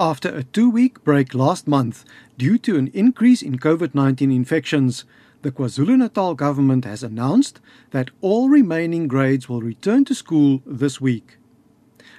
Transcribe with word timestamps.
After 0.00 0.28
a 0.34 0.42
two 0.42 0.68
week 0.68 1.04
break 1.04 1.34
last 1.34 1.68
month 1.68 2.04
due 2.36 2.58
to 2.58 2.76
an 2.76 2.88
increase 2.88 3.42
in 3.42 3.60
COVID 3.60 3.94
19 3.94 4.32
infections, 4.32 5.04
the 5.42 5.52
KwaZulu 5.52 5.96
Natal 5.96 6.34
government 6.34 6.84
has 6.84 7.04
announced 7.04 7.60
that 7.92 8.10
all 8.20 8.48
remaining 8.48 9.06
grades 9.06 9.48
will 9.48 9.60
return 9.60 10.04
to 10.06 10.14
school 10.14 10.62
this 10.66 11.00
week. 11.00 11.36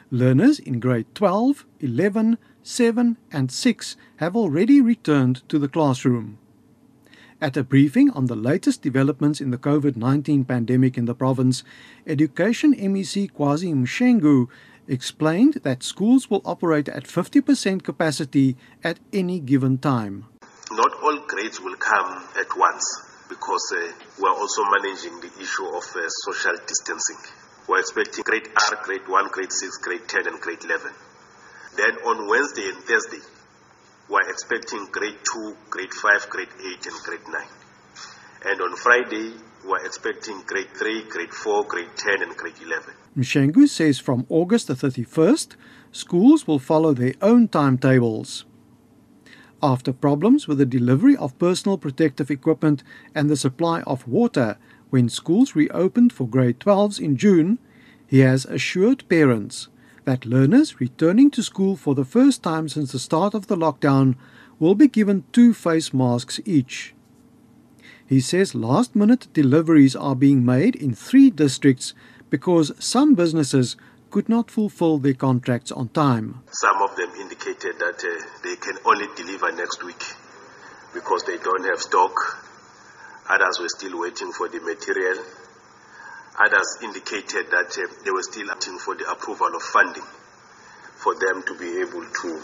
Learners 0.09 0.57
in 0.57 0.79
grade 0.79 1.07
12, 1.15 1.65
11, 1.81 2.37
7, 2.63 3.17
and 3.33 3.51
6 3.51 3.97
have 4.17 4.37
already 4.37 4.79
returned 4.79 5.47
to 5.49 5.59
the 5.59 5.67
classroom. 5.67 6.37
At 7.41 7.57
a 7.57 7.63
briefing 7.65 8.09
on 8.11 8.27
the 8.27 8.35
latest 8.37 8.81
developments 8.81 9.41
in 9.41 9.51
the 9.51 9.57
COVID 9.57 9.97
19 9.97 10.45
pandemic 10.45 10.97
in 10.97 11.03
the 11.03 11.13
province, 11.13 11.65
Education 12.07 12.73
MEC 12.73 13.33
Kwazi 13.33 13.73
Mshengu 13.73 14.47
explained 14.87 15.55
that 15.63 15.83
schools 15.83 16.29
will 16.29 16.41
operate 16.45 16.89
at 16.89 17.03
50% 17.03 17.83
capacity 17.83 18.57
at 18.83 18.99
any 19.11 19.39
given 19.39 19.77
time. 19.77 20.25
Not 20.71 20.93
all 21.03 21.19
grades 21.27 21.61
will 21.61 21.75
come 21.75 22.23
at 22.39 22.47
once 22.57 22.85
because 23.29 23.73
uh, 23.75 23.91
we're 24.19 24.33
also 24.33 24.63
managing 24.79 25.19
the 25.21 25.31
issue 25.41 25.65
of 25.65 25.83
uh, 25.95 26.07
social 26.25 26.55
distancing. 26.67 27.17
We're 27.67 27.79
expecting 27.79 28.23
grade 28.23 28.47
R, 28.71 28.79
grade 28.83 29.07
1, 29.07 29.27
grade 29.29 29.51
6, 29.51 29.77
grade 29.77 30.07
10, 30.07 30.27
and 30.27 30.39
grade 30.39 30.63
11. 30.63 30.91
Then 31.75 31.97
on 32.05 32.29
Wednesday 32.29 32.69
and 32.69 32.77
Thursday, 32.83 33.23
we're 34.07 34.29
expecting 34.29 34.85
grade 34.91 35.17
2, 35.33 35.57
grade 35.69 35.93
5, 35.93 36.29
grade 36.29 36.53
8, 36.59 36.85
and 36.85 36.95
grade 37.03 37.27
9. 37.27 37.41
And 38.45 38.61
on 38.61 38.75
Friday, 38.75 39.33
we're 39.67 39.85
expecting 39.85 40.41
grade 40.45 40.69
3, 40.75 41.03
grade 41.09 41.33
4, 41.33 41.63
grade 41.63 41.89
10, 41.95 42.21
and 42.21 42.37
grade 42.37 42.55
11. 42.63 42.93
Mshengu 43.17 43.67
says 43.67 43.99
from 43.99 44.25
August 44.29 44.67
the 44.67 44.75
31st, 44.75 45.55
schools 45.91 46.47
will 46.47 46.59
follow 46.59 46.93
their 46.93 47.13
own 47.21 47.47
timetables. 47.47 48.45
After 49.63 49.93
problems 49.93 50.47
with 50.47 50.59
the 50.59 50.65
delivery 50.65 51.15
of 51.17 51.39
personal 51.39 51.77
protective 51.77 52.29
equipment 52.29 52.83
and 53.15 53.29
the 53.29 53.37
supply 53.37 53.81
of 53.81 54.07
water 54.07 54.57
when 54.89 55.09
schools 55.09 55.55
reopened 55.55 56.13
for 56.13 56.27
grade 56.27 56.59
12s 56.59 56.99
in 56.99 57.17
June, 57.17 57.57
he 58.05 58.19
has 58.19 58.45
assured 58.45 59.07
parents 59.09 59.69
that 60.03 60.25
learners 60.25 60.79
returning 60.79 61.31
to 61.31 61.41
school 61.41 61.75
for 61.75 61.95
the 61.95 62.05
first 62.05 62.43
time 62.43 62.69
since 62.69 62.91
the 62.91 62.99
start 62.99 63.33
of 63.33 63.47
the 63.47 63.57
lockdown 63.57 64.15
will 64.59 64.75
be 64.75 64.87
given 64.87 65.23
two 65.31 65.53
face 65.53 65.93
masks 65.93 66.39
each. 66.45 66.94
He 68.07 68.21
says 68.21 68.53
last 68.53 68.95
minute 68.95 69.27
deliveries 69.33 69.95
are 69.95 70.15
being 70.15 70.45
made 70.45 70.75
in 70.75 70.93
three 70.93 71.31
districts 71.31 71.95
because 72.29 72.71
some 72.77 73.15
businesses 73.15 73.77
could 74.11 74.29
not 74.29 74.51
fulfill 74.51 74.99
their 74.99 75.15
contracts 75.15 75.71
on 75.71 75.89
time. 75.89 76.43
Some 76.51 76.81
of 76.83 76.95
them 76.95 77.09
indicated 77.19 77.79
that 77.79 77.97
uh, 78.05 78.25
they 78.43 78.55
can 78.57 78.77
only 78.85 79.07
deliver 79.15 79.51
next 79.51 79.83
week 79.83 80.03
because 80.93 81.23
they 81.23 81.37
don't 81.37 81.65
have 81.65 81.81
stock. 81.81 82.13
Others 83.27 83.59
were 83.59 83.69
still 83.69 83.99
waiting 83.99 84.31
for 84.31 84.49
the 84.49 84.59
material. 84.59 85.17
Others 86.45 86.77
indicated 86.83 87.49
that 87.49 87.73
uh, 87.73 87.91
they 88.05 88.11
were 88.11 88.23
still 88.23 88.47
waiting 88.47 88.77
for 88.77 88.93
the 88.93 89.09
approval 89.09 89.49
of 89.55 89.63
funding 89.63 90.05
for 90.95 91.15
them 91.15 91.41
to 91.41 91.57
be 91.57 91.81
able 91.81 92.05
to 92.05 92.41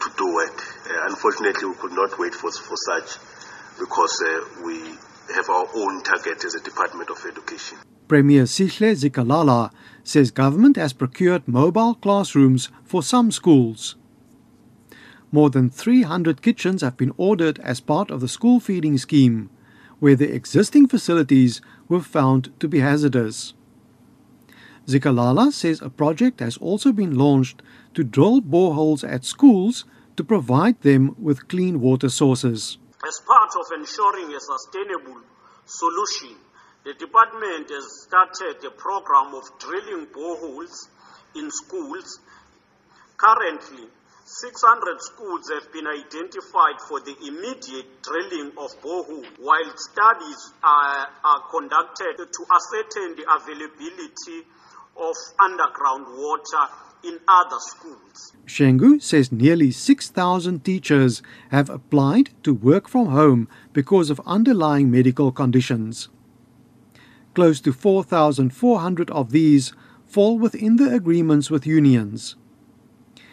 to 0.00 0.10
do 0.16 0.40
it. 0.40 0.58
Uh, 0.88 1.08
unfortunately, 1.08 1.68
we 1.68 1.74
could 1.74 1.92
not 1.92 2.18
wait 2.18 2.34
for, 2.34 2.50
for 2.50 2.76
such 2.76 3.18
because 3.78 4.22
uh, 4.26 4.64
we 4.64 4.78
have 5.34 5.48
our 5.50 5.66
own 5.74 6.02
target 6.02 6.44
as 6.44 6.54
a 6.54 6.60
Department 6.60 7.10
of 7.10 7.24
Education. 7.26 7.78
Premier 8.08 8.44
Sihle 8.44 8.94
Zikalala 8.94 9.72
says 10.04 10.30
government 10.30 10.76
has 10.76 10.92
procured 10.92 11.48
mobile 11.48 11.94
classrooms 11.94 12.70
for 12.84 13.02
some 13.02 13.30
schools. 13.32 13.96
More 15.32 15.50
than 15.50 15.68
300 15.70 16.40
kitchens 16.40 16.82
have 16.82 16.96
been 16.96 17.12
ordered 17.16 17.58
as 17.58 17.80
part 17.80 18.10
of 18.10 18.20
the 18.20 18.28
school 18.28 18.60
feeding 18.60 18.96
scheme, 18.96 19.50
where 19.98 20.14
the 20.14 20.32
existing 20.32 20.86
facilities 20.86 21.60
were 21.88 22.00
found 22.00 22.52
to 22.60 22.68
be 22.68 22.78
hazardous. 22.78 23.54
Zikalala 24.86 25.52
says 25.52 25.82
a 25.82 25.90
project 25.90 26.38
has 26.38 26.56
also 26.58 26.92
been 26.92 27.18
launched 27.18 27.60
to 27.94 28.04
drill 28.04 28.40
boreholes 28.40 29.02
at 29.08 29.24
schools 29.24 29.84
to 30.16 30.22
provide 30.22 30.80
them 30.82 31.16
with 31.18 31.48
clean 31.48 31.80
water 31.80 32.08
sources. 32.08 32.78
As 33.06 33.20
part 33.24 33.54
of 33.54 33.70
ensuring 33.78 34.34
a 34.34 34.40
sustainable 34.40 35.22
solution, 35.64 36.34
the 36.82 36.94
department 36.94 37.70
has 37.70 38.02
started 38.02 38.58
a 38.66 38.70
program 38.72 39.32
of 39.32 39.46
drilling 39.60 40.06
boreholes 40.06 40.88
in 41.36 41.48
schools. 41.52 42.18
Currently, 43.16 43.86
600 44.24 45.00
schools 45.02 45.50
have 45.54 45.70
been 45.72 45.86
identified 45.86 46.82
for 46.88 46.98
the 46.98 47.14
immediate 47.22 48.02
drilling 48.02 48.50
of 48.58 48.74
borehole, 48.82 49.38
while 49.38 49.70
studies 49.76 50.52
are, 50.64 51.06
are 51.22 51.42
conducted 51.46 52.18
to 52.18 52.42
ascertain 52.50 53.14
the 53.14 53.26
availability 53.30 54.42
of 54.98 55.14
underground 55.42 56.06
water 56.08 56.72
in 57.04 57.18
other 57.28 57.58
schools. 57.60 58.32
Mshengu 58.46 59.02
says 59.02 59.32
nearly 59.32 59.70
6,000 59.70 60.64
teachers 60.64 61.22
have 61.50 61.68
applied 61.70 62.30
to 62.42 62.54
work 62.54 62.88
from 62.88 63.06
home 63.06 63.48
because 63.72 64.10
of 64.10 64.20
underlying 64.26 64.90
medical 64.90 65.32
conditions. 65.32 66.08
Close 67.34 67.60
to 67.60 67.72
4,400 67.72 69.10
of 69.10 69.30
these 69.30 69.72
fall 70.06 70.38
within 70.38 70.76
the 70.76 70.94
agreements 70.94 71.50
with 71.50 71.66
unions. 71.66 72.36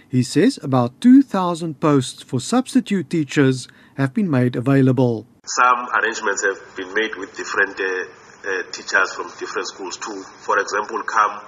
He 0.09 0.23
says 0.23 0.59
about 0.61 0.99
2,000 1.01 1.79
posts 1.79 2.21
for 2.21 2.39
substitute 2.39 3.09
teachers 3.09 3.67
have 3.95 4.13
been 4.13 4.29
made 4.29 4.55
available. 4.55 5.25
Some 5.45 5.89
arrangements 5.89 6.43
have 6.43 6.59
been 6.75 6.93
made 6.93 7.15
with 7.15 7.35
different 7.35 7.79
uh, 7.79 8.05
uh, 8.45 8.63
teachers 8.71 9.13
from 9.13 9.31
different 9.39 9.67
schools 9.67 9.97
to, 9.97 10.11
for 10.43 10.59
example, 10.59 11.01
come 11.03 11.41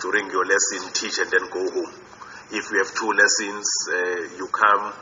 during 0.00 0.30
your 0.30 0.44
lesson, 0.44 0.92
teach 0.92 1.18
and 1.18 1.30
then 1.30 1.48
go 1.50 1.64
home. 1.70 1.92
If 2.52 2.70
you 2.70 2.78
have 2.78 2.94
two 2.94 3.12
lessons, 3.12 3.66
uh, 3.88 4.36
you 4.36 4.48
come, 4.48 4.92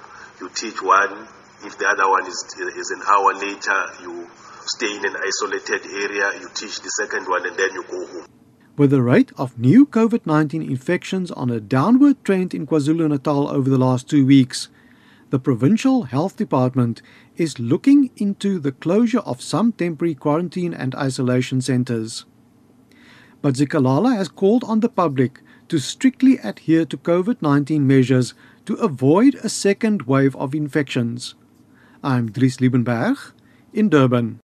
you 0.40 0.48
teach 0.54 0.80
one. 0.82 1.26
If 1.64 1.78
the 1.78 1.86
other 1.86 2.08
one 2.08 2.26
is, 2.26 2.44
is 2.76 2.90
an 2.90 3.02
hour 3.06 3.34
later, 3.34 3.80
you 4.02 4.28
stay 4.66 4.96
in 4.96 5.04
an 5.04 5.16
isolated 5.16 5.86
area, 5.86 6.40
you 6.40 6.48
teach 6.54 6.80
the 6.80 6.88
second 6.88 7.26
one, 7.28 7.46
and 7.46 7.56
then 7.56 7.70
you 7.72 7.84
go 7.84 8.06
home. 8.06 8.26
With 8.76 8.90
the 8.90 9.02
rate 9.02 9.32
of 9.36 9.58
new 9.58 9.84
COVID 9.84 10.24
19 10.24 10.62
infections 10.62 11.30
on 11.32 11.50
a 11.50 11.60
downward 11.60 12.24
trend 12.24 12.54
in 12.54 12.66
KwaZulu 12.66 13.08
Natal 13.08 13.48
over 13.48 13.68
the 13.68 13.78
last 13.78 14.08
two 14.08 14.24
weeks, 14.24 14.68
the 15.32 15.38
Provincial 15.38 16.02
Health 16.02 16.36
Department 16.36 17.00
is 17.38 17.58
looking 17.58 18.10
into 18.18 18.58
the 18.58 18.70
closure 18.70 19.20
of 19.20 19.40
some 19.40 19.72
temporary 19.72 20.14
quarantine 20.14 20.74
and 20.74 20.94
isolation 20.94 21.62
centres. 21.62 22.26
But 23.40 23.54
Zikalala 23.54 24.14
has 24.14 24.28
called 24.28 24.62
on 24.64 24.80
the 24.80 24.90
public 24.90 25.40
to 25.68 25.78
strictly 25.78 26.36
adhere 26.36 26.84
to 26.84 26.98
COVID 26.98 27.40
19 27.40 27.86
measures 27.86 28.34
to 28.66 28.74
avoid 28.74 29.36
a 29.36 29.48
second 29.48 30.02
wave 30.02 30.36
of 30.36 30.54
infections. 30.54 31.34
I'm 32.04 32.30
Dries 32.30 32.58
Liebenberg 32.58 33.32
in 33.72 33.88
Durban. 33.88 34.41